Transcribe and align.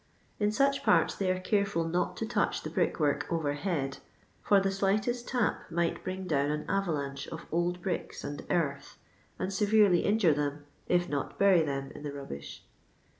In 0.39 0.51
such 0.51 0.81
parts 0.81 1.13
they 1.13 1.29
are 1.29 1.39
careful 1.39 1.83
not 1.87 2.17
to 2.17 2.25
touch 2.25 2.63
the 2.63 2.71
brick 2.71 2.99
work 2.99 3.31
over 3.31 3.53
head, 3.53 3.99
for 4.41 4.59
the 4.59 4.71
slightest 4.71 5.27
tap 5.27 5.69
might 5.69 6.03
bring 6.03 6.25
down 6.25 6.49
an 6.49 6.65
avalanche 6.67 7.27
of 7.27 7.45
old 7.51 7.83
bricks 7.83 8.23
and 8.23 8.43
earth, 8.49 8.97
and 9.37 9.53
severely 9.53 9.99
injure 9.99 10.33
them, 10.33 10.65
if 10.87 11.07
not 11.07 11.37
bury 11.37 11.61
them 11.61 11.91
in 11.91 12.01
the 12.01 12.11
rubbish. 12.11 12.63